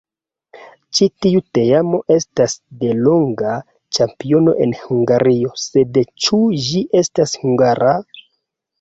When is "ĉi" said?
0.99-1.07